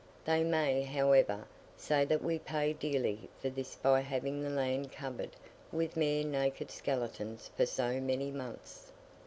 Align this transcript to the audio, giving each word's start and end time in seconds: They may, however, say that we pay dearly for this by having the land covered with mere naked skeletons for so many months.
They 0.25 0.43
may, 0.43 0.81
however, 0.81 1.45
say 1.77 2.05
that 2.05 2.23
we 2.23 2.39
pay 2.39 2.73
dearly 2.73 3.29
for 3.39 3.51
this 3.51 3.75
by 3.75 3.99
having 4.01 4.41
the 4.41 4.49
land 4.49 4.91
covered 4.91 5.35
with 5.71 5.95
mere 5.95 6.23
naked 6.23 6.71
skeletons 6.71 7.51
for 7.55 7.67
so 7.67 7.99
many 8.01 8.31
months. 8.31 8.91